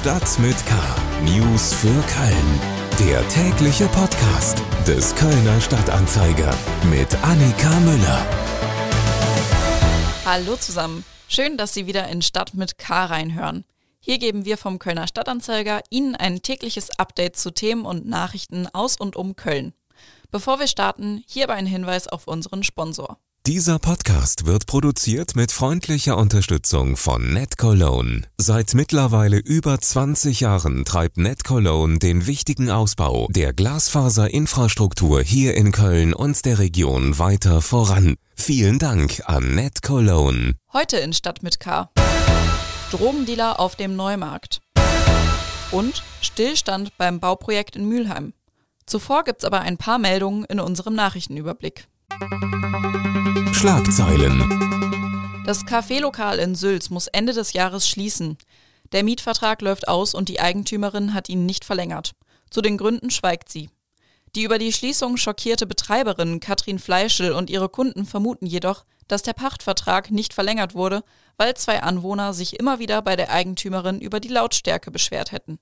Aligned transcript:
Stadt 0.00 0.38
mit 0.38 0.56
K. 0.64 0.74
News 1.24 1.74
für 1.74 1.88
Köln. 1.88 2.60
Der 3.00 3.28
tägliche 3.28 3.86
Podcast 3.88 4.62
des 4.86 5.14
Kölner 5.14 5.60
Stadtanzeiger 5.60 6.54
mit 6.90 7.14
Annika 7.22 7.68
Müller. 7.80 8.26
Hallo 10.24 10.56
zusammen. 10.56 11.04
Schön, 11.28 11.58
dass 11.58 11.74
Sie 11.74 11.86
wieder 11.86 12.08
in 12.08 12.22
Stadt 12.22 12.54
mit 12.54 12.78
K 12.78 13.04
reinhören. 13.04 13.66
Hier 13.98 14.16
geben 14.16 14.46
wir 14.46 14.56
vom 14.56 14.78
Kölner 14.78 15.06
Stadtanzeiger 15.06 15.82
Ihnen 15.90 16.16
ein 16.16 16.40
tägliches 16.40 16.98
Update 16.98 17.36
zu 17.36 17.50
Themen 17.50 17.84
und 17.84 18.08
Nachrichten 18.08 18.68
aus 18.68 18.96
und 18.96 19.16
um 19.16 19.36
Köln. 19.36 19.74
Bevor 20.30 20.60
wir 20.60 20.66
starten, 20.66 21.22
hierbei 21.26 21.56
ein 21.56 21.66
Hinweis 21.66 22.08
auf 22.08 22.26
unseren 22.26 22.62
Sponsor. 22.62 23.18
Dieser 23.50 23.80
Podcast 23.80 24.46
wird 24.46 24.68
produziert 24.68 25.34
mit 25.34 25.50
freundlicher 25.50 26.16
Unterstützung 26.16 26.96
von 26.96 27.32
NetCologne. 27.32 28.22
Seit 28.38 28.74
mittlerweile 28.74 29.38
über 29.38 29.76
20 29.76 30.38
Jahren 30.38 30.84
treibt 30.84 31.16
NetCologne 31.16 31.98
den 31.98 32.28
wichtigen 32.28 32.70
Ausbau 32.70 33.26
der 33.30 33.52
Glasfaserinfrastruktur 33.52 35.22
hier 35.22 35.56
in 35.56 35.72
Köln 35.72 36.14
und 36.14 36.44
der 36.44 36.60
Region 36.60 37.18
weiter 37.18 37.60
voran. 37.60 38.14
Vielen 38.36 38.78
Dank 38.78 39.20
an 39.24 39.56
NetCologne. 39.56 40.54
Heute 40.72 40.98
in 40.98 41.12
Stadt 41.12 41.42
mit 41.42 41.58
K. 41.58 41.90
Drogendealer 42.92 43.58
auf 43.58 43.74
dem 43.74 43.96
Neumarkt. 43.96 44.60
Und 45.72 46.04
Stillstand 46.20 46.96
beim 46.98 47.18
Bauprojekt 47.18 47.74
in 47.74 47.88
Mülheim. 47.88 48.32
Zuvor 48.86 49.24
gibt's 49.24 49.44
aber 49.44 49.62
ein 49.62 49.76
paar 49.76 49.98
Meldungen 49.98 50.44
in 50.44 50.60
unserem 50.60 50.94
Nachrichtenüberblick. 50.94 51.88
Schlagzeilen. 53.52 55.44
Das 55.46 55.64
Kaffeelokal 55.66 56.38
in 56.38 56.54
Sülz 56.54 56.90
muss 56.90 57.06
Ende 57.06 57.32
des 57.32 57.52
Jahres 57.52 57.88
schließen. 57.88 58.38
Der 58.92 59.04
Mietvertrag 59.04 59.62
läuft 59.62 59.88
aus 59.88 60.14
und 60.14 60.28
die 60.28 60.40
Eigentümerin 60.40 61.14
hat 61.14 61.28
ihn 61.28 61.46
nicht 61.46 61.64
verlängert. 61.64 62.12
Zu 62.50 62.60
den 62.62 62.76
Gründen 62.76 63.10
schweigt 63.10 63.50
sie. 63.50 63.70
Die 64.34 64.44
über 64.44 64.58
die 64.58 64.72
Schließung 64.72 65.16
schockierte 65.16 65.66
Betreiberin 65.66 66.40
Katrin 66.40 66.78
Fleischl 66.78 67.32
und 67.32 67.50
ihre 67.50 67.68
Kunden 67.68 68.06
vermuten 68.06 68.46
jedoch, 68.46 68.84
dass 69.08 69.22
der 69.22 69.32
Pachtvertrag 69.32 70.10
nicht 70.10 70.34
verlängert 70.34 70.74
wurde, 70.74 71.02
weil 71.36 71.54
zwei 71.54 71.82
Anwohner 71.82 72.32
sich 72.32 72.58
immer 72.58 72.78
wieder 72.78 73.02
bei 73.02 73.16
der 73.16 73.30
Eigentümerin 73.30 74.00
über 74.00 74.20
die 74.20 74.28
Lautstärke 74.28 74.90
beschwert 74.90 75.32
hätten. 75.32 75.58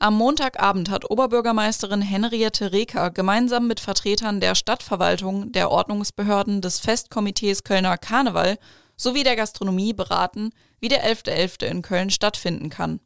Am 0.00 0.14
Montagabend 0.14 0.90
hat 0.90 1.10
Oberbürgermeisterin 1.10 2.02
Henriette 2.02 2.70
Reker 2.70 3.10
gemeinsam 3.10 3.66
mit 3.66 3.80
Vertretern 3.80 4.40
der 4.40 4.54
Stadtverwaltung, 4.54 5.50
der 5.50 5.72
Ordnungsbehörden, 5.72 6.60
des 6.60 6.78
Festkomitees 6.78 7.64
Kölner 7.64 7.98
Karneval 7.98 8.58
sowie 8.96 9.24
der 9.24 9.34
Gastronomie 9.34 9.92
beraten, 9.92 10.50
wie 10.78 10.86
der 10.86 11.04
11.11. 11.04 11.62
.11. 11.62 11.66
in 11.66 11.82
Köln 11.82 12.10
stattfinden 12.10 12.70
kann. 12.70 13.00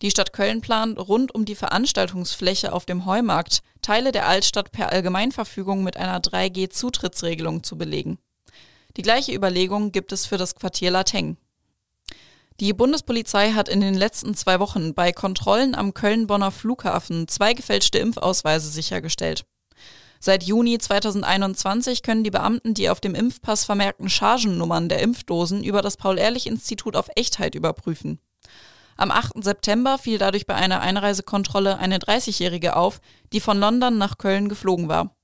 Die 0.00 0.10
Stadt 0.10 0.32
Köln 0.32 0.62
plant, 0.62 0.98
rund 0.98 1.34
um 1.34 1.44
die 1.44 1.54
Veranstaltungsfläche 1.54 2.72
auf 2.72 2.86
dem 2.86 3.04
Heumarkt 3.04 3.62
Teile 3.82 4.10
der 4.10 4.26
Altstadt 4.26 4.72
per 4.72 4.92
Allgemeinverfügung 4.92 5.84
mit 5.84 5.98
einer 5.98 6.20
3G-Zutrittsregelung 6.20 7.62
zu 7.62 7.76
belegen. 7.76 8.18
Die 8.96 9.02
gleiche 9.02 9.34
Überlegung 9.34 9.92
gibt 9.92 10.12
es 10.12 10.24
für 10.24 10.38
das 10.38 10.54
Quartier 10.54 10.90
Lateng. 10.90 11.36
Die 12.58 12.72
Bundespolizei 12.72 13.52
hat 13.52 13.68
in 13.68 13.82
den 13.82 13.94
letzten 13.94 14.34
zwei 14.34 14.60
Wochen 14.60 14.94
bei 14.94 15.12
Kontrollen 15.12 15.74
am 15.74 15.92
Köln-Bonner 15.92 16.50
Flughafen 16.50 17.28
zwei 17.28 17.52
gefälschte 17.52 17.98
Impfausweise 17.98 18.70
sichergestellt. 18.70 19.44
Seit 20.20 20.42
Juni 20.42 20.78
2021 20.78 22.02
können 22.02 22.24
die 22.24 22.30
Beamten 22.30 22.72
die 22.72 22.88
auf 22.88 23.00
dem 23.00 23.14
Impfpass 23.14 23.66
vermerkten 23.66 24.08
Chargennummern 24.08 24.88
der 24.88 25.00
Impfdosen 25.00 25.62
über 25.62 25.82
das 25.82 25.98
Paul-Ehrlich-Institut 25.98 26.96
auf 26.96 27.10
Echtheit 27.14 27.54
überprüfen. 27.54 28.20
Am 28.96 29.10
8. 29.10 29.44
September 29.44 29.98
fiel 29.98 30.16
dadurch 30.16 30.46
bei 30.46 30.54
einer 30.54 30.80
Einreisekontrolle 30.80 31.76
eine 31.76 31.98
30-Jährige 31.98 32.76
auf, 32.76 33.02
die 33.34 33.40
von 33.40 33.60
London 33.60 33.98
nach 33.98 34.16
Köln 34.16 34.48
geflogen 34.48 34.88
war. 34.88 35.14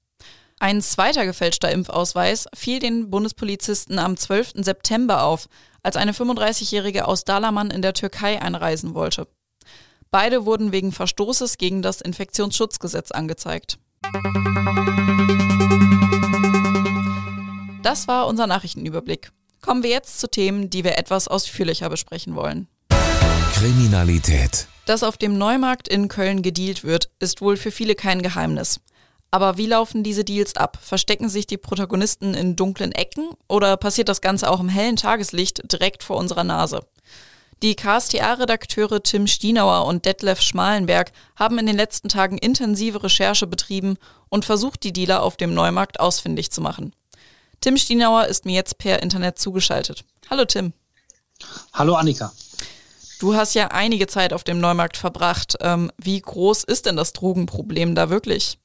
Ein 0.63 0.81
zweiter 0.81 1.27
gefälschter 1.27 1.73
Impfausweis 1.73 2.47
fiel 2.55 2.79
den 2.79 3.11
Bundespolizisten 3.11 3.99
am 3.99 4.17
12. 4.17 4.53
September 4.59 5.25
auf, 5.25 5.49
als 5.83 5.97
eine 5.97 6.13
35-Jährige 6.13 7.09
aus 7.09 7.25
Dalaman 7.25 7.73
in 7.73 7.83
der 7.83 7.95
Türkei 7.95 8.41
einreisen 8.41 8.95
wollte. 8.95 9.27
Beide 10.13 10.47
wurden 10.47 10.71
wegen 10.71 10.93
Verstoßes 10.93 11.59
gegen 11.59 11.83
das 11.83 12.01
Infektionsschutzgesetz 12.01 13.11
angezeigt. 13.11 13.81
Das 17.83 18.07
war 18.07 18.29
unser 18.29 18.47
Nachrichtenüberblick. 18.47 19.33
Kommen 19.63 19.83
wir 19.83 19.91
jetzt 19.91 20.21
zu 20.21 20.31
Themen, 20.31 20.71
die 20.71 20.85
wir 20.85 20.97
etwas 20.97 21.27
ausführlicher 21.27 21.91
besprechen 21.91 22.37
wollen. 22.37 22.69
Kriminalität. 23.53 24.69
Dass 24.87 25.03
auf 25.03 25.17
dem 25.17 25.37
Neumarkt 25.37 25.89
in 25.89 26.07
Köln 26.07 26.41
gedealt 26.41 26.85
wird, 26.85 27.11
ist 27.19 27.41
wohl 27.41 27.57
für 27.57 27.73
viele 27.73 27.97
kein 27.97 28.23
Geheimnis. 28.23 28.79
Aber 29.33 29.57
wie 29.57 29.67
laufen 29.67 30.05
diese 30.05 30.25
Deals 30.25 30.57
ab? 30.57 30.79
Verstecken 30.81 31.31
sich 31.31 31.47
die 31.47 31.57
Protagonisten 31.57 32.35
in 32.35 32.55
dunklen 32.55 32.93
Ecken 32.93 33.31
oder 33.49 33.79
passiert 33.79 34.11
das 34.11 34.21
Ganze 34.21 34.51
auch 34.51 34.61
im 34.61 34.69
hellen 34.69 34.97
Tageslicht 34.97 35.73
direkt 35.73 36.03
vor 36.03 36.19
unserer 36.19 36.45
Nase? 36.45 36.87
Die 37.63 37.75
KSTA-Redakteure 37.75 39.03
Tim 39.03 39.27
Stienauer 39.27 39.87
und 39.87 40.05
Detlef 40.05 40.43
Schmalenberg 40.43 41.13
haben 41.35 41.59
in 41.59 41.65
den 41.65 41.77
letzten 41.77 42.11
Tagen 42.11 42.37
intensive 42.37 43.03
Recherche 43.03 43.47
betrieben 43.47 43.97
und 44.29 44.45
versucht, 44.45 44.83
die 44.83 44.93
Dealer 44.93 45.23
auf 45.23 45.39
dem 45.39 45.55
Neumarkt 45.55 45.99
ausfindig 45.99 46.51
zu 46.51 46.61
machen. 46.61 46.95
Tim 47.63 47.79
Stienauer 47.79 48.27
ist 48.27 48.45
mir 48.45 48.55
jetzt 48.55 48.77
per 48.77 49.03
Internet 49.03 49.39
zugeschaltet. 49.39 50.05
Hallo 50.29 50.45
Tim. 50.45 50.75
Hallo 51.73 51.95
Annika. 51.95 52.33
Du 53.19 53.35
hast 53.35 53.55
ja 53.55 53.69
einige 53.69 54.09
Zeit 54.09 54.35
auf 54.35 54.45
dem 54.45 54.61
Neumarkt 54.61 54.99
verbracht. 54.99 55.57
Ähm, 55.61 55.91
wie 55.97 56.21
groß 56.21 56.65
ist 56.65 56.85
denn 56.85 56.97
das 56.97 57.15
Drogenproblem 57.15 57.95
da 57.95 58.11
wirklich? 58.11 58.59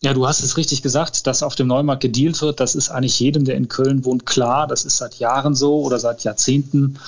Ja, 0.00 0.12
du 0.12 0.26
hast 0.26 0.42
es 0.42 0.58
richtig 0.58 0.82
gesagt, 0.82 1.26
dass 1.26 1.42
auf 1.42 1.54
dem 1.54 1.66
Neumarkt 1.66 2.02
gedealt 2.02 2.42
wird. 2.42 2.60
Das 2.60 2.74
ist 2.74 2.90
eigentlich 2.90 3.18
jedem, 3.20 3.46
der 3.46 3.56
in 3.56 3.68
Köln 3.68 4.04
wohnt, 4.04 4.26
klar. 4.26 4.66
Das 4.66 4.84
ist 4.84 4.98
seit 4.98 5.14
Jahren 5.14 5.54
so 5.54 5.80
oder 5.80 5.98
seit 5.98 6.24
Jahrzehnten. 6.24 6.98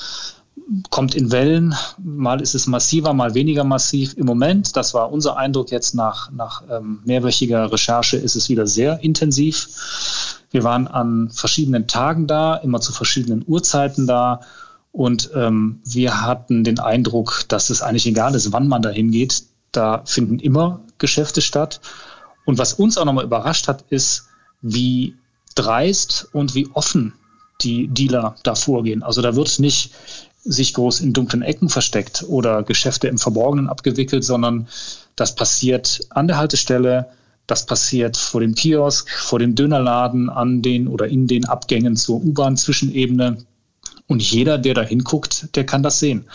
Kommt 0.88 1.14
in 1.14 1.30
Wellen. 1.30 1.74
Mal 2.02 2.40
ist 2.40 2.54
es 2.54 2.66
massiver, 2.66 3.12
mal 3.12 3.34
weniger 3.34 3.64
massiv. 3.64 4.14
Im 4.16 4.24
Moment, 4.24 4.76
das 4.76 4.94
war 4.94 5.12
unser 5.12 5.36
Eindruck 5.36 5.70
jetzt 5.70 5.94
nach, 5.94 6.32
nach 6.32 6.62
ähm, 6.70 7.00
mehrwöchiger 7.04 7.70
Recherche, 7.70 8.16
ist 8.16 8.34
es 8.34 8.48
wieder 8.48 8.66
sehr 8.66 9.00
intensiv. 9.00 9.68
Wir 10.50 10.64
waren 10.64 10.88
an 10.88 11.28
verschiedenen 11.30 11.86
Tagen 11.86 12.26
da, 12.26 12.56
immer 12.56 12.80
zu 12.80 12.92
verschiedenen 12.92 13.44
Uhrzeiten 13.46 14.06
da. 14.06 14.40
Und 14.92 15.30
ähm, 15.34 15.80
wir 15.84 16.22
hatten 16.22 16.64
den 16.64 16.78
Eindruck, 16.78 17.44
dass 17.48 17.68
es 17.68 17.82
eigentlich 17.82 18.06
egal 18.06 18.34
ist, 18.34 18.52
wann 18.52 18.68
man 18.68 18.80
da 18.80 18.88
hingeht. 18.88 19.42
Da 19.72 20.00
finden 20.06 20.38
immer 20.38 20.80
Geschäfte 20.96 21.42
statt. 21.42 21.80
Und 22.46 22.56
was 22.56 22.72
uns 22.72 22.96
auch 22.96 23.04
nochmal 23.04 23.24
überrascht 23.24 23.68
hat, 23.68 23.84
ist, 23.90 24.28
wie 24.62 25.14
dreist 25.54 26.28
und 26.32 26.54
wie 26.54 26.68
offen 26.72 27.12
die 27.60 27.88
Dealer 27.88 28.36
da 28.42 28.54
vorgehen. 28.54 29.02
Also 29.02 29.20
da 29.20 29.36
wird 29.36 29.58
nicht 29.58 29.92
sich 30.44 30.72
groß 30.74 31.00
in 31.00 31.12
dunklen 31.12 31.42
Ecken 31.42 31.68
versteckt 31.68 32.24
oder 32.28 32.62
Geschäfte 32.62 33.08
im 33.08 33.18
Verborgenen 33.18 33.68
abgewickelt, 33.68 34.24
sondern 34.24 34.68
das 35.16 35.34
passiert 35.34 36.00
an 36.10 36.28
der 36.28 36.38
Haltestelle, 36.38 37.10
das 37.46 37.66
passiert 37.66 38.16
vor 38.16 38.40
dem 38.40 38.54
Kiosk, 38.54 39.10
vor 39.10 39.38
dem 39.38 39.54
Dönerladen, 39.54 40.30
an 40.30 40.62
den 40.62 40.88
oder 40.88 41.08
in 41.08 41.26
den 41.26 41.44
Abgängen 41.46 41.96
zur 41.96 42.16
U-Bahn-Zwischenebene. 42.16 43.38
Und 44.06 44.22
jeder, 44.22 44.58
der 44.58 44.74
da 44.74 44.82
hinguckt, 44.82 45.48
der 45.56 45.66
kann 45.66 45.82
das 45.82 45.98
sehen. 45.98 46.26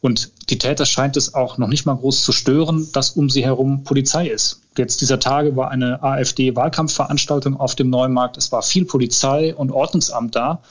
Und 0.00 0.30
die 0.50 0.58
Täter 0.58 0.84
scheint 0.84 1.16
es 1.16 1.32
auch 1.32 1.56
noch 1.56 1.68
nicht 1.68 1.86
mal 1.86 1.96
groß 1.96 2.22
zu 2.22 2.32
stören, 2.32 2.88
dass 2.92 3.12
um 3.12 3.30
sie 3.30 3.44
herum 3.44 3.84
Polizei 3.84 4.28
ist. 4.28 4.60
Jetzt 4.76 5.00
dieser 5.00 5.20
Tage 5.20 5.56
war 5.56 5.70
eine 5.70 6.02
AfD-Wahlkampfveranstaltung 6.02 7.58
auf 7.58 7.74
dem 7.74 7.90
Neumarkt. 7.90 8.36
Es 8.36 8.50
war 8.52 8.62
viel 8.62 8.84
Polizei 8.84 9.54
und 9.54 9.70
Ordnungsamt 9.70 10.34
da. 10.34 10.62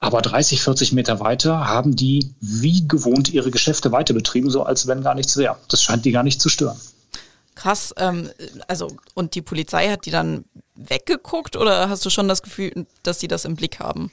Aber 0.00 0.20
30, 0.20 0.62
40 0.62 0.92
Meter 0.92 1.20
weiter 1.20 1.68
haben 1.68 1.94
die 1.94 2.34
wie 2.40 2.86
gewohnt 2.88 3.32
ihre 3.32 3.52
Geschäfte 3.52 3.92
weiter 3.92 4.14
betrieben, 4.14 4.50
so 4.50 4.64
als 4.64 4.88
wenn 4.88 5.02
gar 5.02 5.14
nichts 5.14 5.36
wäre. 5.36 5.56
Das 5.68 5.82
scheint 5.82 6.04
die 6.04 6.10
gar 6.10 6.24
nicht 6.24 6.40
zu 6.40 6.48
stören. 6.48 6.76
Krass, 7.54 7.94
ähm, 7.98 8.28
also 8.66 8.88
und 9.14 9.34
die 9.34 9.42
Polizei 9.42 9.88
hat 9.90 10.06
die 10.06 10.10
dann 10.10 10.44
weggeguckt 10.74 11.56
oder 11.56 11.88
hast 11.88 12.04
du 12.04 12.10
schon 12.10 12.26
das 12.26 12.42
Gefühl, 12.42 12.86
dass 13.02 13.20
sie 13.20 13.28
das 13.28 13.44
im 13.44 13.54
Blick 13.54 13.78
haben? 13.78 14.10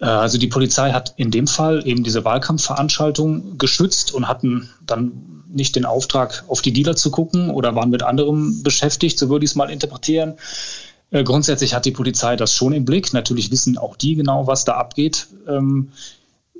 Äh, 0.00 0.06
also 0.06 0.38
die 0.38 0.48
Polizei 0.48 0.92
hat 0.92 1.14
in 1.16 1.30
dem 1.30 1.46
Fall 1.46 1.86
eben 1.86 2.04
diese 2.04 2.24
Wahlkampfveranstaltung 2.24 3.58
geschützt 3.58 4.12
und 4.12 4.28
hatten 4.28 4.68
dann 4.86 5.12
nicht 5.48 5.76
den 5.76 5.84
Auftrag, 5.84 6.44
auf 6.48 6.62
die 6.62 6.72
Dealer 6.72 6.96
zu 6.96 7.10
gucken 7.10 7.50
oder 7.50 7.74
waren 7.74 7.90
mit 7.90 8.02
anderem 8.02 8.62
beschäftigt, 8.62 9.18
so 9.18 9.28
würde 9.28 9.44
ich 9.44 9.52
es 9.52 9.54
mal 9.56 9.70
interpretieren. 9.70 10.34
Äh, 11.10 11.24
grundsätzlich 11.24 11.74
hat 11.74 11.84
die 11.84 11.92
Polizei 11.92 12.36
das 12.36 12.52
schon 12.52 12.72
im 12.72 12.84
Blick. 12.84 13.12
Natürlich 13.12 13.50
wissen 13.50 13.78
auch 13.78 13.96
die 13.96 14.16
genau, 14.16 14.46
was 14.46 14.64
da 14.64 14.74
abgeht. 14.74 15.28
Ähm, 15.48 15.90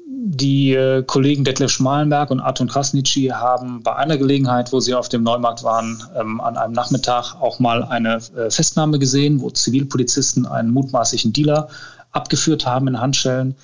die 0.07 0.73
äh, 0.75 1.03
Kollegen 1.03 1.45
Detlef 1.45 1.73
Schmalenberg 1.73 2.31
und 2.31 2.41
Arton 2.41 2.69
Krasnitschi 2.69 3.29
haben 3.29 3.83
bei 3.83 3.97
einer 3.97 4.17
Gelegenheit, 4.17 4.73
wo 4.73 4.79
sie 4.79 4.95
auf 4.95 5.09
dem 5.09 5.23
Neumarkt 5.23 5.65
waren, 5.65 6.03
ähm, 6.17 6.41
an 6.41 6.57
einem 6.57 6.73
Nachmittag 6.73 7.35
auch 7.41 7.59
mal 7.59 7.83
eine 7.83 8.21
Festnahme 8.21 8.99
gesehen, 8.99 9.41
wo 9.41 9.51
Zivilpolizisten 9.51 10.47
einen 10.47 10.71
mutmaßlichen 10.71 11.33
Dealer 11.33 11.69
abgeführt 12.15 12.67
haben 12.67 12.89
in 12.89 13.01
Handschellen. 13.01 13.55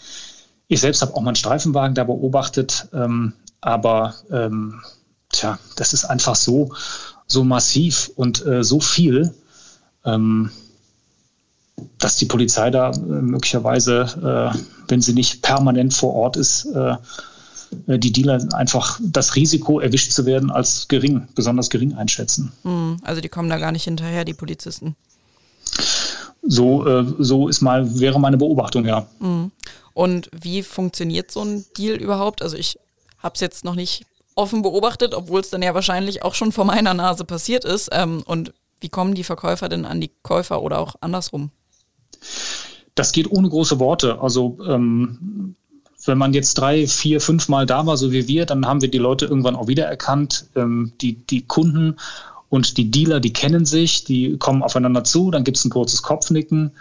Ich 0.69 0.81
selbst 0.81 1.03
habe 1.03 1.15
auch 1.15 1.21
mal 1.21 1.31
einen 1.31 1.37
Streifenwagen 1.37 1.95
da 1.95 2.05
beobachtet, 2.05 2.89
ähm, 2.93 3.33
aber 3.61 4.15
ähm, 4.31 4.81
tja, 5.31 5.59
das 5.77 5.93
ist 5.93 6.05
einfach 6.05 6.37
so, 6.37 6.73
so 7.27 7.45
massiv 7.45 8.11
und 8.17 8.45
äh, 8.47 8.63
so 8.63 8.81
viel, 8.81 9.35
ähm, 10.05 10.51
dass 11.99 12.17
die 12.17 12.27
Polizei 12.27 12.71
da 12.71 12.91
äh, 12.91 12.99
möglicherweise, 12.99 14.53
äh, 14.55 14.59
wenn 14.89 15.01
sie 15.01 15.13
nicht 15.13 15.43
permanent 15.43 15.95
vor 15.95 16.15
Ort 16.15 16.37
ist, 16.37 16.67
äh, 16.67 16.97
äh, 17.87 17.99
die 17.99 18.13
Dealer 18.13 18.47
einfach 18.55 19.01
das 19.03 19.37
Risiko, 19.37 19.81
erwischt 19.81 20.13
zu 20.13 20.27
werden, 20.27 20.51
als 20.51 20.89
gering, 20.89 21.29
besonders 21.35 21.71
gering 21.71 21.95
einschätzen. 21.95 22.53
Hm, 22.63 22.99
also 23.03 23.21
die 23.21 23.29
kommen 23.29 23.49
da 23.49 23.59
gar 23.59 23.73
nicht 23.73 23.85
hinterher, 23.85 24.25
die 24.25 24.35
Polizisten. 24.35 24.97
So, 26.43 26.87
äh, 26.87 27.05
so 27.19 27.49
ist 27.49 27.61
mal, 27.61 28.01
wäre 28.01 28.19
meine 28.19 28.37
Beobachtung, 28.37 28.87
ja. 28.87 29.07
Hm. 29.21 29.51
Und 29.93 30.31
wie 30.33 30.63
funktioniert 30.63 31.31
so 31.31 31.43
ein 31.43 31.65
Deal 31.77 31.97
überhaupt? 31.97 32.43
Also 32.43 32.57
ich 32.57 32.79
habe 33.19 33.35
es 33.35 33.41
jetzt 33.41 33.65
noch 33.65 33.75
nicht 33.75 34.07
offen 34.35 34.63
beobachtet, 34.63 35.15
obwohl 35.15 35.41
es 35.41 35.51
dann 35.51 35.63
ja 35.63 35.75
wahrscheinlich 35.75 36.23
auch 36.23 36.35
schon 36.35 36.53
vor 36.53 36.65
meiner 36.65 36.95
Nase 36.95 37.25
passiert 37.25 37.65
ist. 37.65 37.91
Ähm, 37.93 38.23
und 38.27 38.53
wie 38.81 38.89
kommen 38.89 39.15
die 39.15 39.25
Verkäufer 39.25 39.69
denn 39.69 39.85
an 39.85 40.01
die 40.01 40.11
Käufer 40.23 40.63
oder 40.63 40.79
auch 40.79 40.95
andersrum? 41.01 41.51
Das 42.95 43.13
geht 43.13 43.31
ohne 43.31 43.49
große 43.49 43.79
Worte. 43.79 44.21
Also 44.21 44.59
ähm, 44.67 45.55
wenn 46.07 46.19
man 46.19 46.33
jetzt 46.33 46.55
drei, 46.55 46.87
vier, 46.87 47.21
fünf 47.21 47.49
Mal 47.49 47.67
da 47.67 47.87
war, 47.87 47.97
so 47.97 48.11
wie 48.13 48.27
wir, 48.27 48.47
dann 48.47 48.67
haben 48.67 48.81
wir 48.81 48.91
die 48.91 48.99
Leute 48.99 49.27
irgendwann 49.27 49.57
auch 49.57 49.69
wiedererkannt. 49.69 50.47
Ähm, 50.57 50.93
die, 51.01 51.15
die 51.15 51.43
Kunden 51.43 51.97
und 52.51 52.77
die 52.77 52.91
Dealer, 52.91 53.21
die 53.21 53.33
kennen 53.33 53.65
sich, 53.65 54.05
die 54.05 54.37
kommen 54.37 54.63
aufeinander 54.63 55.05
zu, 55.05 55.31
dann 55.31 55.45
gibt 55.45 55.57
es 55.57 55.65
ein 55.65 55.71
kurzes 55.71 56.03
Kopfnicken. 56.03 56.73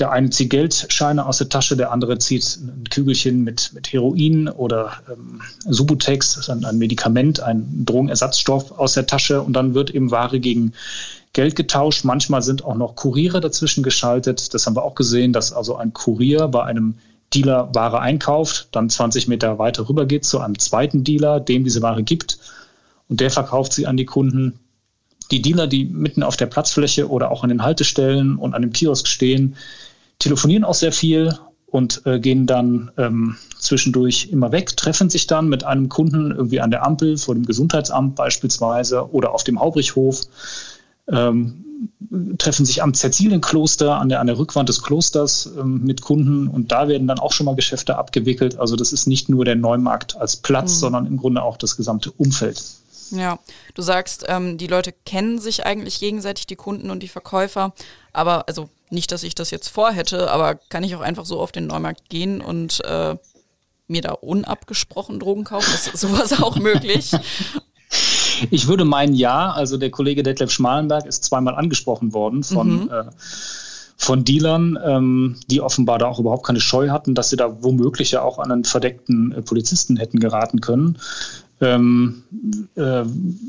Der 0.00 0.10
eine 0.10 0.30
zieht 0.30 0.50
Geldscheine 0.50 1.24
aus 1.24 1.38
der 1.38 1.50
Tasche, 1.50 1.76
der 1.76 1.92
andere 1.92 2.18
zieht 2.18 2.58
ein 2.60 2.84
Kügelchen 2.90 3.44
mit, 3.44 3.70
mit 3.74 3.92
Heroin 3.92 4.48
oder 4.48 4.94
ähm, 5.12 5.40
Subutex, 5.68 6.48
ein, 6.48 6.64
ein 6.64 6.78
Medikament, 6.78 7.38
ein 7.38 7.84
Drogenersatzstoff 7.84 8.72
aus 8.72 8.94
der 8.94 9.06
Tasche 9.06 9.40
und 9.40 9.52
dann 9.52 9.74
wird 9.74 9.90
eben 9.90 10.10
Ware 10.10 10.40
gegen 10.40 10.72
Geld 11.32 11.54
getauscht. 11.54 12.04
Manchmal 12.04 12.42
sind 12.42 12.64
auch 12.64 12.74
noch 12.74 12.96
Kuriere 12.96 13.40
dazwischen 13.40 13.84
geschaltet. 13.84 14.52
Das 14.52 14.66
haben 14.66 14.74
wir 14.74 14.82
auch 14.82 14.96
gesehen, 14.96 15.32
dass 15.32 15.52
also 15.52 15.76
ein 15.76 15.92
Kurier 15.92 16.48
bei 16.48 16.64
einem 16.64 16.94
Dealer 17.32 17.68
Ware 17.74 18.00
einkauft, 18.00 18.68
dann 18.72 18.88
20 18.88 19.28
Meter 19.28 19.58
weiter 19.58 19.88
rüber 19.88 20.06
geht 20.06 20.24
zu 20.24 20.40
einem 20.40 20.58
zweiten 20.58 21.04
Dealer, 21.04 21.40
dem 21.40 21.62
diese 21.62 21.82
Ware 21.82 22.02
gibt 22.02 22.38
und 23.08 23.20
der 23.20 23.30
verkauft 23.30 23.72
sie 23.72 23.86
an 23.86 23.96
die 23.96 24.06
Kunden. 24.06 24.58
Die 25.30 25.42
Dealer, 25.42 25.66
die 25.66 25.84
mitten 25.84 26.22
auf 26.22 26.36
der 26.36 26.46
Platzfläche 26.46 27.08
oder 27.08 27.30
auch 27.30 27.42
an 27.42 27.48
den 27.48 27.62
Haltestellen 27.62 28.36
und 28.36 28.54
an 28.54 28.62
dem 28.62 28.72
Kiosk 28.72 29.08
stehen, 29.08 29.56
telefonieren 30.18 30.64
auch 30.64 30.74
sehr 30.74 30.92
viel 30.92 31.38
und 31.66 32.02
äh, 32.06 32.20
gehen 32.20 32.46
dann 32.46 32.92
ähm, 32.98 33.36
zwischendurch 33.58 34.28
immer 34.30 34.52
weg, 34.52 34.76
treffen 34.76 35.10
sich 35.10 35.26
dann 35.26 35.48
mit 35.48 35.64
einem 35.64 35.88
Kunden 35.88 36.30
irgendwie 36.30 36.60
an 36.60 36.70
der 36.70 36.86
Ampel 36.86 37.16
vor 37.18 37.34
dem 37.34 37.44
Gesundheitsamt 37.46 38.14
beispielsweise 38.14 39.12
oder 39.12 39.34
auf 39.34 39.42
dem 39.42 39.58
Haubrichhof, 39.58 40.20
ähm, 41.08 41.64
treffen 42.38 42.64
sich 42.64 42.80
am 42.80 42.94
Zäzilienkloster 42.94 43.98
an 43.98 44.08
der, 44.08 44.20
an 44.20 44.28
der 44.28 44.38
Rückwand 44.38 44.68
des 44.68 44.82
Klosters 44.82 45.50
ähm, 45.58 45.82
mit 45.82 46.00
Kunden 46.00 46.46
und 46.46 46.70
da 46.70 46.86
werden 46.86 47.08
dann 47.08 47.18
auch 47.18 47.32
schon 47.32 47.46
mal 47.46 47.56
Geschäfte 47.56 47.98
abgewickelt. 47.98 48.56
Also 48.58 48.76
das 48.76 48.92
ist 48.92 49.08
nicht 49.08 49.28
nur 49.28 49.44
der 49.44 49.56
Neumarkt 49.56 50.16
als 50.16 50.36
Platz, 50.36 50.76
mhm. 50.76 50.78
sondern 50.78 51.06
im 51.06 51.16
Grunde 51.16 51.42
auch 51.42 51.56
das 51.56 51.76
gesamte 51.76 52.12
Umfeld. 52.12 52.62
Ja, 53.10 53.38
du 53.74 53.82
sagst, 53.82 54.24
ähm, 54.28 54.58
die 54.58 54.66
Leute 54.66 54.92
kennen 55.04 55.38
sich 55.38 55.66
eigentlich 55.66 56.00
gegenseitig, 56.00 56.46
die 56.46 56.56
Kunden 56.56 56.90
und 56.90 57.02
die 57.02 57.08
Verkäufer. 57.08 57.72
Aber, 58.12 58.48
also 58.48 58.68
nicht, 58.90 59.12
dass 59.12 59.22
ich 59.22 59.34
das 59.34 59.50
jetzt 59.50 59.68
vorhätte, 59.68 60.30
aber 60.30 60.54
kann 60.54 60.84
ich 60.84 60.94
auch 60.94 61.00
einfach 61.00 61.26
so 61.26 61.40
auf 61.40 61.52
den 61.52 61.66
Neumarkt 61.66 62.08
gehen 62.08 62.40
und 62.40 62.84
äh, 62.84 63.16
mir 63.86 64.00
da 64.00 64.12
unabgesprochen 64.12 65.20
Drogen 65.20 65.44
kaufen? 65.44 65.72
Ist 65.74 65.84
sowas 65.96 66.40
auch 66.40 66.56
möglich? 66.56 67.12
Ich 68.50 68.66
würde 68.66 68.84
meinen, 68.84 69.14
ja. 69.14 69.52
Also 69.52 69.76
der 69.76 69.90
Kollege 69.90 70.22
Detlef 70.22 70.50
Schmalenberg 70.50 71.06
ist 71.06 71.24
zweimal 71.24 71.54
angesprochen 71.54 72.12
worden 72.12 72.42
von, 72.42 72.84
mhm. 72.84 72.90
äh, 72.90 73.04
von 73.96 74.24
Dealern, 74.24 74.78
ähm, 74.84 75.36
die 75.48 75.60
offenbar 75.60 75.98
da 75.98 76.06
auch 76.06 76.18
überhaupt 76.18 76.46
keine 76.46 76.60
Scheu 76.60 76.90
hatten, 76.90 77.14
dass 77.14 77.30
sie 77.30 77.36
da 77.36 77.62
womöglich 77.62 78.10
ja 78.10 78.22
auch 78.22 78.38
an 78.38 78.50
einen 78.50 78.64
verdeckten 78.64 79.32
äh, 79.32 79.42
Polizisten 79.42 79.96
hätten 79.96 80.18
geraten 80.18 80.60
können. 80.60 80.98
Ähm, 81.60 82.24
äh, 82.76 83.04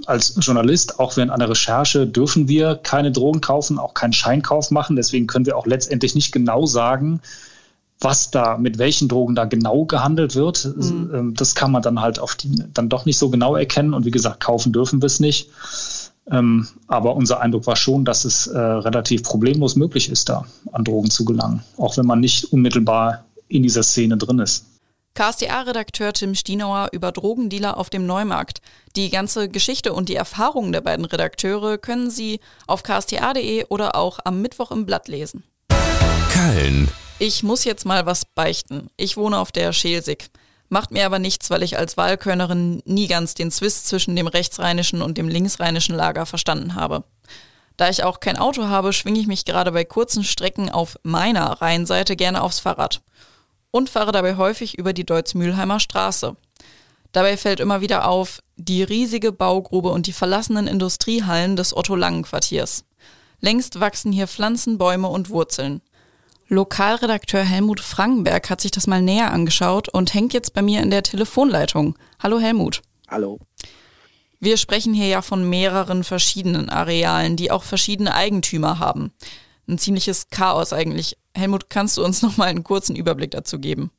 als 0.05 0.37
Journalist, 0.39 0.99
auch 0.99 1.17
während 1.17 1.31
einer 1.31 1.49
Recherche, 1.49 2.05
dürfen 2.05 2.47
wir 2.47 2.75
keine 2.75 3.11
Drogen 3.11 3.41
kaufen, 3.41 3.79
auch 3.79 3.93
keinen 3.93 4.13
Scheinkauf 4.13 4.71
machen. 4.71 4.95
Deswegen 4.95 5.27
können 5.27 5.45
wir 5.45 5.57
auch 5.57 5.65
letztendlich 5.65 6.13
nicht 6.15 6.31
genau 6.31 6.65
sagen, 6.65 7.19
was 7.99 8.29
da, 8.29 8.57
mit 8.57 8.77
welchen 8.77 9.07
Drogen 9.07 9.35
da 9.35 9.45
genau 9.45 9.85
gehandelt 9.85 10.35
wird. 10.35 10.65
Mhm. 10.77 11.11
Ähm, 11.13 11.33
das 11.33 11.55
kann 11.55 11.71
man 11.71 11.81
dann 11.81 12.01
halt 12.01 12.19
auf 12.19 12.35
die, 12.35 12.63
dann 12.73 12.89
doch 12.89 13.05
nicht 13.05 13.17
so 13.17 13.29
genau 13.29 13.55
erkennen. 13.55 13.93
Und 13.93 14.05
wie 14.05 14.11
gesagt, 14.11 14.39
kaufen 14.39 14.71
dürfen 14.71 15.01
wir 15.01 15.07
es 15.07 15.19
nicht. 15.19 15.49
Ähm, 16.31 16.67
aber 16.87 17.15
unser 17.15 17.39
Eindruck 17.41 17.67
war 17.67 17.75
schon, 17.75 18.03
dass 18.03 18.25
es 18.25 18.47
äh, 18.47 18.57
relativ 18.57 19.23
problemlos 19.23 19.75
möglich 19.75 20.09
ist, 20.09 20.29
da 20.29 20.45
an 20.71 20.83
Drogen 20.83 21.09
zu 21.09 21.23
gelangen, 21.23 21.61
auch 21.77 21.97
wenn 21.97 22.05
man 22.05 22.19
nicht 22.19 22.51
unmittelbar 22.51 23.25
in 23.47 23.63
dieser 23.63 23.83
Szene 23.83 24.17
drin 24.17 24.39
ist. 24.39 24.65
KSDA-Redakteur 25.15 26.11
Tim 26.11 26.35
Stienauer 26.35 26.89
über 26.91 27.13
Drogendealer 27.13 27.77
auf 27.77 27.89
dem 27.89 28.05
Neumarkt. 28.05 28.59
Die 28.97 29.09
ganze 29.09 29.47
Geschichte 29.47 29.93
und 29.93 30.09
die 30.09 30.15
Erfahrungen 30.15 30.73
der 30.73 30.81
beiden 30.81 31.05
Redakteure 31.05 31.77
können 31.77 32.11
Sie 32.11 32.41
auf 32.67 32.83
ksta.de 32.83 33.65
oder 33.69 33.95
auch 33.95 34.19
am 34.25 34.41
Mittwoch 34.41 34.71
im 34.71 34.85
Blatt 34.85 35.07
lesen. 35.07 35.43
Köln. 36.33 36.89
Ich 37.17 37.43
muss 37.43 37.63
jetzt 37.63 37.85
mal 37.85 38.05
was 38.05 38.25
beichten. 38.25 38.89
Ich 38.97 39.15
wohne 39.15 39.39
auf 39.39 39.53
der 39.53 39.71
Schelsig. 39.71 40.29
Macht 40.67 40.91
mir 40.91 41.05
aber 41.05 41.19
nichts, 41.19 41.49
weil 41.49 41.63
ich 41.63 41.77
als 41.77 41.95
Wahlkölnerin 41.95 42.81
nie 42.85 43.07
ganz 43.07 43.35
den 43.35 43.51
Zwist 43.51 43.87
zwischen 43.87 44.17
dem 44.17 44.27
rechtsrheinischen 44.27 45.01
und 45.01 45.17
dem 45.17 45.29
linksrheinischen 45.29 45.95
Lager 45.95 46.25
verstanden 46.25 46.75
habe. 46.75 47.05
Da 47.77 47.89
ich 47.89 48.03
auch 48.03 48.19
kein 48.19 48.37
Auto 48.37 48.65
habe, 48.65 48.91
schwinge 48.91 49.19
ich 49.19 49.27
mich 49.27 49.45
gerade 49.45 49.71
bei 49.71 49.85
kurzen 49.85 50.25
Strecken 50.25 50.69
auf 50.69 50.97
meiner 51.03 51.61
Rheinseite 51.61 52.17
gerne 52.17 52.41
aufs 52.41 52.59
Fahrrad 52.59 53.01
und 53.75 53.89
fahre 53.89 54.13
dabei 54.13 54.37
häufig 54.37 54.77
über 54.77 54.93
die 54.93 55.05
Deutz-Mülheimer 55.05 55.81
Straße. 55.81 56.37
Dabei 57.11 57.35
fällt 57.35 57.59
immer 57.59 57.81
wieder 57.81 58.07
auf 58.07 58.39
die 58.55 58.83
riesige 58.83 59.33
Baugrube 59.33 59.89
und 59.89 60.07
die 60.07 60.13
verlassenen 60.13 60.65
Industriehallen 60.65 61.57
des 61.57 61.75
Otto-Langen-Quartiers. 61.75 62.85
Längst 63.41 63.81
wachsen 63.81 64.13
hier 64.13 64.29
Pflanzen, 64.29 64.77
Bäume 64.77 65.09
und 65.09 65.29
Wurzeln. 65.29 65.81
Lokalredakteur 66.47 67.43
Helmut 67.43 67.81
Frankenberg 67.81 68.49
hat 68.49 68.61
sich 68.61 68.71
das 68.71 68.87
mal 68.87 69.01
näher 69.01 69.33
angeschaut 69.33 69.89
und 69.89 70.13
hängt 70.13 70.31
jetzt 70.31 70.53
bei 70.53 70.61
mir 70.61 70.81
in 70.81 70.89
der 70.89 71.03
Telefonleitung. 71.03 71.97
Hallo 72.23 72.39
Helmut. 72.39 72.81
Hallo. 73.09 73.39
Wir 74.39 74.55
sprechen 74.55 74.93
hier 74.93 75.07
ja 75.07 75.21
von 75.21 75.49
mehreren 75.49 76.05
verschiedenen 76.05 76.69
Arealen, 76.69 77.35
die 77.35 77.51
auch 77.51 77.63
verschiedene 77.63 78.15
Eigentümer 78.15 78.79
haben. 78.79 79.11
Ein 79.67 79.77
ziemliches 79.77 80.29
Chaos 80.29 80.73
eigentlich. 80.73 81.17
Helmut, 81.33 81.69
kannst 81.69 81.97
du 81.97 82.03
uns 82.03 82.21
noch 82.21 82.37
mal 82.37 82.45
einen 82.45 82.63
kurzen 82.63 82.95
Überblick 82.95 83.31
dazu 83.31 83.59
geben? 83.59 83.91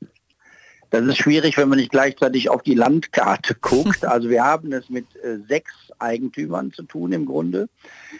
Das 0.90 1.04
ist 1.04 1.18
schwierig, 1.18 1.56
wenn 1.56 1.68
man 1.68 1.78
nicht 1.78 1.90
gleichzeitig 1.90 2.48
auf 2.48 2.62
die 2.62 2.74
Landkarte 2.74 3.54
guckt. 3.60 4.04
Also 4.04 4.28
wir 4.28 4.44
haben 4.44 4.72
es 4.72 4.88
mit 4.88 5.06
äh, 5.16 5.38
sechs 5.48 5.72
Eigentümern 5.98 6.72
zu 6.72 6.82
tun 6.82 7.12
im 7.12 7.26
Grunde. 7.26 7.68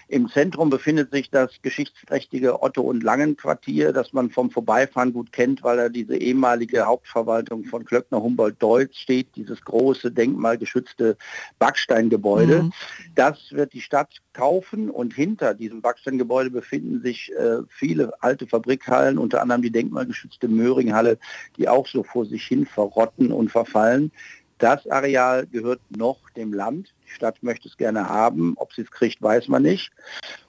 Im 0.08 0.28
Zentrum 0.28 0.70
befindet 0.70 1.12
sich 1.12 1.30
das 1.30 1.50
geschichtsträchtige 1.62 2.62
Otto- 2.62 2.82
und 2.82 3.02
Langen-Quartier, 3.02 3.92
das 3.92 4.12
man 4.12 4.30
vom 4.30 4.50
Vorbeifahren 4.50 5.12
gut 5.12 5.32
kennt, 5.32 5.62
weil 5.62 5.76
da 5.76 5.88
diese 5.88 6.16
ehemalige 6.16 6.86
Hauptverwaltung 6.86 7.64
von 7.64 7.84
Klöckner 7.84 8.22
Humboldt-Deutz 8.22 8.96
steht, 8.96 9.28
dieses 9.36 9.62
große 9.64 10.10
denkmalgeschützte 10.10 11.16
Backsteingebäude. 11.58 12.64
Mhm. 12.64 12.72
Das 13.14 13.38
wird 13.50 13.72
die 13.72 13.80
Stadt 13.80 14.22
kaufen 14.32 14.90
und 14.90 15.14
hinter 15.14 15.54
diesem 15.54 15.80
Backsteingebäude 15.80 16.50
befinden 16.50 17.00
sich 17.02 17.32
äh, 17.32 17.58
viele 17.68 18.12
alte 18.22 18.46
Fabrikhallen, 18.46 19.18
unter 19.18 19.40
anderem 19.40 19.62
die 19.62 19.70
denkmalgeschützte 19.70 20.48
Möhringhalle, 20.48 21.18
die 21.56 21.68
auch 21.68 21.86
so 21.86 22.02
vor 22.02 22.26
sich 22.26 22.44
hin 22.46 22.55
verrotten 22.64 23.32
und 23.32 23.50
verfallen. 23.50 24.10
Das 24.58 24.86
Areal 24.88 25.46
gehört 25.46 25.80
noch 25.94 26.30
dem 26.30 26.54
Land. 26.54 26.94
Die 27.06 27.10
Stadt 27.10 27.42
möchte 27.42 27.68
es 27.68 27.76
gerne 27.76 28.08
haben. 28.08 28.54
Ob 28.56 28.72
sie 28.72 28.82
es 28.82 28.90
kriegt, 28.90 29.20
weiß 29.20 29.48
man 29.48 29.62
nicht. 29.62 29.90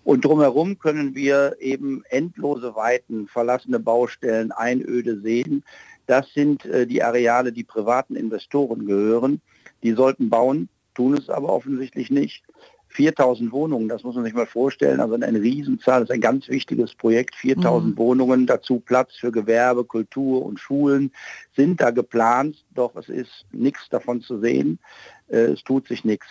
Und 0.06 0.24
drumherum 0.24 0.80
können 0.80 1.14
wir 1.14 1.58
eben 1.60 2.04
endlose 2.10 2.74
Weiten, 2.76 3.28
verlassene 3.28 3.80
Baustellen, 3.80 4.54
Einöde 4.54 5.20
sehen. 5.20 5.66
Das 6.06 6.32
sind 6.34 6.66
äh, 6.66 6.88
die 6.88 7.04
Areale, 7.04 7.52
die 7.52 7.66
privaten 7.66 8.16
Investoren 8.16 8.86
gehören. 8.86 9.42
Die 9.84 9.92
sollten 9.92 10.30
bauen, 10.30 10.70
tun 10.96 11.14
es 11.14 11.30
aber 11.30 11.50
offensichtlich 11.50 12.10
nicht. 12.10 12.44
4000 12.90 13.52
Wohnungen, 13.52 13.88
das 13.88 14.04
muss 14.04 14.16
man 14.16 14.24
sich 14.24 14.34
mal 14.34 14.46
vorstellen, 14.46 15.00
also 15.00 15.16
eine 15.16 15.42
Riesenzahl, 15.42 16.02
das 16.02 16.10
ist 16.10 16.16
ein 16.16 16.22
ganz 16.22 16.48
wichtiges 16.48 16.96
Projekt, 16.96 17.36
4000 17.36 17.92
mhm. 17.94 17.98
Wohnungen, 17.98 18.48
dazu 18.48 18.80
Platz 18.80 19.14
für 19.20 19.32
Gewerbe, 19.32 19.84
Kultur 19.84 20.46
und 20.46 20.60
Schulen 20.60 21.12
sind 21.56 21.82
da 21.82 21.92
geplant, 21.92 22.64
doch 22.74 22.96
es 22.96 23.10
ist 23.10 23.46
nichts 23.52 23.90
davon 23.90 24.22
zu 24.22 24.40
sehen, 24.40 24.80
äh, 25.28 25.38
es 25.38 25.64
tut 25.64 25.88
sich 25.88 26.06
nichts. 26.06 26.28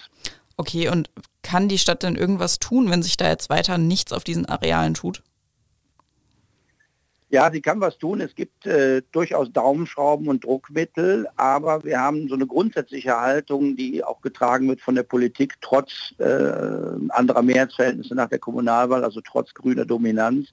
Okay, 0.56 0.88
und 0.88 1.10
kann 1.42 1.68
die 1.68 1.78
Stadt 1.78 2.02
denn 2.02 2.16
irgendwas 2.16 2.58
tun, 2.58 2.90
wenn 2.90 3.02
sich 3.02 3.16
da 3.16 3.28
jetzt 3.28 3.50
weiter 3.50 3.78
nichts 3.78 4.12
auf 4.12 4.24
diesen 4.24 4.46
Arealen 4.46 4.94
tut? 4.94 5.22
Ja, 7.36 7.52
sie 7.52 7.60
kann 7.60 7.82
was 7.82 7.98
tun. 7.98 8.22
Es 8.22 8.34
gibt 8.34 8.64
äh, 8.64 9.02
durchaus 9.12 9.52
Daumenschrauben 9.52 10.26
und 10.28 10.42
Druckmittel, 10.42 11.28
aber 11.36 11.84
wir 11.84 12.00
haben 12.00 12.28
so 12.28 12.34
eine 12.34 12.46
grundsätzliche 12.46 13.20
Haltung, 13.20 13.76
die 13.76 14.02
auch 14.02 14.22
getragen 14.22 14.70
wird 14.70 14.80
von 14.80 14.94
der 14.94 15.02
Politik, 15.02 15.52
trotz 15.60 16.14
äh, 16.16 16.24
anderer 17.10 17.42
Mehrheitsverhältnisse 17.42 18.14
nach 18.14 18.30
der 18.30 18.38
Kommunalwahl, 18.38 19.04
also 19.04 19.20
trotz 19.20 19.52
grüner 19.52 19.84
Dominanz. 19.84 20.48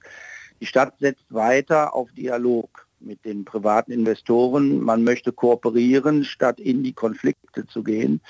Die 0.60 0.66
Stadt 0.66 0.92
setzt 1.00 1.24
weiter 1.30 1.94
auf 1.94 2.12
Dialog 2.12 2.83
mit 3.04 3.24
den 3.24 3.44
privaten 3.44 3.92
Investoren. 3.92 4.80
Man 4.80 5.04
möchte 5.04 5.32
kooperieren, 5.32 6.24
statt 6.24 6.60
in 6.60 6.82
die 6.82 6.92
Konflikte 6.92 7.66
zu 7.66 7.82
gehen. 7.82 8.20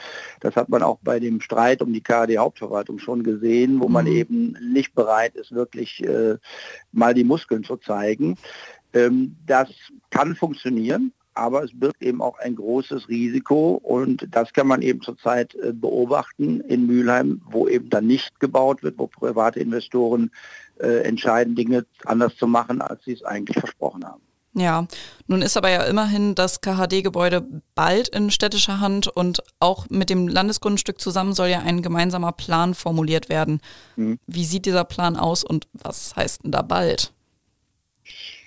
Das 0.40 0.56
hat 0.56 0.68
man 0.68 0.82
auch 0.82 0.98
bei 1.02 1.20
dem 1.20 1.40
Streit 1.40 1.82
um 1.82 1.92
die 1.92 2.00
KD-Hauptverwaltung 2.00 2.98
schon 2.98 3.22
gesehen, 3.22 3.80
wo 3.80 3.88
man 3.88 4.06
mhm. 4.06 4.12
eben 4.12 4.56
nicht 4.72 4.94
bereit 4.94 5.34
ist, 5.36 5.52
wirklich 5.52 6.02
äh, 6.04 6.36
mal 6.92 7.14
die 7.14 7.24
Muskeln 7.24 7.64
zu 7.64 7.76
zeigen. 7.76 8.36
Ähm, 8.92 9.36
das 9.46 9.68
kann 10.10 10.36
funktionieren, 10.36 11.12
aber 11.34 11.64
es 11.64 11.78
birgt 11.78 12.02
eben 12.02 12.22
auch 12.22 12.38
ein 12.38 12.54
großes 12.54 13.08
Risiko 13.08 13.80
und 13.82 14.28
das 14.30 14.52
kann 14.52 14.66
man 14.66 14.82
eben 14.82 15.02
zurzeit 15.02 15.54
äh, 15.56 15.72
beobachten 15.72 16.60
in 16.60 16.86
Mülheim, 16.86 17.42
wo 17.50 17.66
eben 17.66 17.90
dann 17.90 18.06
nicht 18.06 18.38
gebaut 18.40 18.82
wird, 18.82 18.98
wo 18.98 19.08
private 19.08 19.60
Investoren 19.60 20.30
äh, 20.78 21.02
entscheiden, 21.02 21.54
Dinge 21.54 21.86
anders 22.04 22.36
zu 22.36 22.46
machen, 22.46 22.80
als 22.80 23.04
sie 23.04 23.12
es 23.12 23.24
eigentlich 23.24 23.58
versprochen 23.58 24.04
haben. 24.04 24.22
Ja, 24.56 24.86
nun 25.26 25.42
ist 25.42 25.56
aber 25.56 25.68
ja 25.68 25.82
immerhin 25.82 26.36
das 26.36 26.60
KHD-Gebäude 26.60 27.44
bald 27.74 28.08
in 28.08 28.30
städtischer 28.30 28.78
Hand 28.78 29.08
und 29.08 29.42
auch 29.58 29.90
mit 29.90 30.10
dem 30.10 30.28
Landesgrundstück 30.28 31.00
zusammen 31.00 31.32
soll 31.32 31.48
ja 31.48 31.58
ein 31.60 31.82
gemeinsamer 31.82 32.30
Plan 32.30 32.74
formuliert 32.74 33.28
werden. 33.28 33.60
Mhm. 33.96 34.18
Wie 34.28 34.44
sieht 34.44 34.66
dieser 34.66 34.84
Plan 34.84 35.16
aus 35.16 35.42
und 35.42 35.66
was 35.72 36.14
heißt 36.14 36.44
denn 36.44 36.52
da 36.52 36.62
bald? 36.62 37.12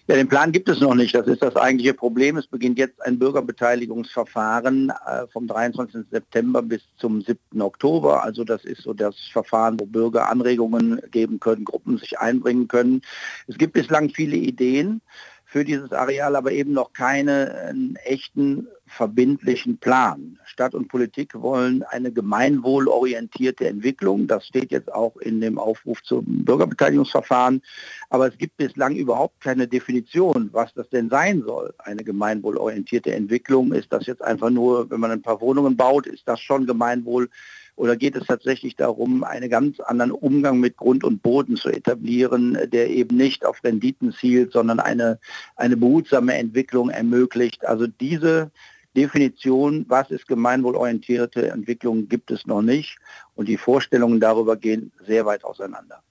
Ja, 0.10 0.16
den 0.16 0.30
Plan 0.30 0.54
gibt 0.54 0.70
es 0.70 0.80
noch 0.80 0.96
nicht. 0.96 1.14
Das 1.14 1.28
ist 1.28 1.42
das 1.42 1.58
eigentliche 1.58 1.94
Problem. 1.94 2.38
Es 2.38 2.48
beginnt 2.48 2.80
jetzt 2.80 3.02
ein 3.02 3.20
Bürgerbeteiligungsverfahren 3.20 4.90
äh, 5.06 5.28
vom 5.28 5.48
23. 5.48 6.06
September 6.10 6.62
bis 6.62 6.82
zum 6.96 7.22
7. 7.22 7.62
Oktober. 7.62 8.24
Also 8.24 8.46
das 8.46 8.64
ist 8.64 8.84
so 8.84 8.94
das 8.94 9.18
Verfahren, 9.34 9.78
wo 9.78 9.86
Bürger 9.86 10.30
Anregungen 10.30 11.02
geben 11.12 11.42
können, 11.42 11.66
Gruppen 11.66 11.98
sich 11.98 12.18
einbringen 12.18 12.70
können. 12.70 13.02
Es 13.48 13.58
gibt 13.58 13.74
bislang 13.74 14.10
viele 14.10 14.38
Ideen 14.38 15.02
für 15.50 15.64
dieses 15.64 15.94
Areal 15.94 16.36
aber 16.36 16.52
eben 16.52 16.74
noch 16.74 16.92
keinen 16.92 17.96
äh, 17.96 18.00
echten 18.02 18.68
verbindlichen 18.86 19.78
Plan. 19.78 20.38
Stadt 20.46 20.76
und 20.76 20.90
Politik 20.90 21.34
wollen 21.36 21.84
eine 21.84 22.12
gemeinwohlorientierte 22.12 23.66
Entwicklung. 23.68 24.28
Das 24.28 24.46
steht 24.46 24.72
jetzt 24.72 24.94
auch 24.94 25.16
in 25.18 25.40
dem 25.40 25.58
Aufruf 25.58 26.04
zum 26.04 26.26
Bürgerbeteiligungsverfahren. 26.44 27.62
Aber 28.10 28.28
es 28.28 28.38
gibt 28.38 28.58
bislang 28.58 28.96
überhaupt 28.96 29.40
keine 29.40 29.68
Definition, 29.68 30.50
was 30.52 30.74
das 30.74 30.90
denn 30.90 31.10
sein 31.10 31.42
soll. 31.44 31.74
Eine 31.78 32.04
gemeinwohlorientierte 32.04 33.14
Entwicklung 33.14 33.72
ist 33.72 33.92
das 33.94 34.06
jetzt 34.06 34.22
einfach 34.22 34.50
nur, 34.50 34.90
wenn 34.90 35.00
man 35.00 35.12
ein 35.12 35.22
paar 35.22 35.40
Wohnungen 35.40 35.78
baut, 35.78 36.08
ist 36.08 36.28
das 36.28 36.42
schon 36.42 36.68
Gemeinwohl 36.68 37.30
oder 37.78 37.96
geht 37.96 38.16
es 38.16 38.26
tatsächlich 38.26 38.76
darum, 38.76 39.24
einen 39.24 39.50
ganz 39.50 39.80
anderen 39.80 40.12
Umgang 40.12 40.60
mit 40.60 40.78
Grund 40.78 41.04
und 41.04 41.22
Boden 41.22 41.56
zu 41.56 41.70
etablieren, 41.70 42.58
der 42.74 42.90
eben 42.90 43.16
nicht 43.16 43.46
auf 43.46 43.64
Renditen 43.64 44.12
zielt, 44.12 44.52
sondern 44.52 44.80
eine, 44.80 45.20
eine 45.56 45.78
behutsame 45.78 46.34
Entwicklung 46.34 46.90
ermöglicht? 46.90 47.66
Also 47.66 47.86
diese 47.86 48.52
Definition, 48.96 49.86
was 49.88 50.10
ist 50.10 50.28
gemeinwohlorientierte 50.28 51.52
Entwicklung, 51.52 52.10
gibt 52.10 52.32
es 52.32 52.48
noch 52.48 52.64
nicht. 52.64 52.98
Und 53.36 53.48
die 53.48 53.58
Vorstellungen 53.58 54.20
darüber 54.20 54.58
gehen 54.58 54.92
sehr 55.06 55.28
weit 55.28 55.44
auseinander. 55.44 56.02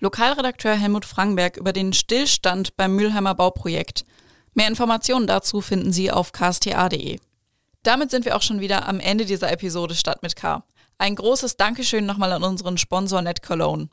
Lokalredakteur 0.00 0.74
Helmut 0.74 1.06
Frankenberg 1.06 1.56
über 1.56 1.72
den 1.72 1.94
Stillstand 1.94 2.76
beim 2.76 2.94
Mülheimer 2.94 3.34
Bauprojekt. 3.34 4.04
Mehr 4.52 4.68
Informationen 4.68 5.26
dazu 5.26 5.62
finden 5.62 5.90
Sie 5.90 6.10
auf 6.10 6.32
ksta.de. 6.32 7.18
Damit 7.86 8.10
sind 8.10 8.24
wir 8.24 8.34
auch 8.34 8.42
schon 8.42 8.58
wieder 8.58 8.88
am 8.88 8.98
Ende 8.98 9.24
dieser 9.24 9.52
Episode 9.52 9.94
Stadt 9.94 10.20
mit 10.20 10.34
K. 10.34 10.64
Ein 10.98 11.14
großes 11.14 11.56
Dankeschön 11.56 12.04
nochmal 12.04 12.32
an 12.32 12.42
unseren 12.42 12.78
Sponsor 12.78 13.22
Net 13.22 13.44
Cologne. 13.44 13.88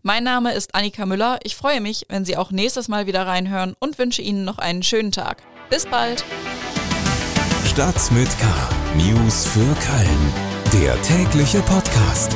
Mein 0.00 0.24
Name 0.24 0.54
ist 0.54 0.74
Annika 0.74 1.04
Müller. 1.04 1.40
Ich 1.42 1.54
freue 1.54 1.82
mich, 1.82 2.06
wenn 2.08 2.24
Sie 2.24 2.38
auch 2.38 2.50
nächstes 2.50 2.88
Mal 2.88 3.06
wieder 3.06 3.26
reinhören 3.26 3.74
und 3.80 3.98
wünsche 3.98 4.22
Ihnen 4.22 4.44
noch 4.44 4.56
einen 4.56 4.82
schönen 4.82 5.12
Tag. 5.12 5.42
Bis 5.68 5.84
bald. 5.84 6.24
Stadt 7.66 8.10
mit 8.12 8.30
K. 8.38 8.46
News 8.96 9.44
für 9.44 9.74
Köln. 9.74 10.32
Der 10.72 11.00
tägliche 11.02 11.60
Podcast. 11.60 12.34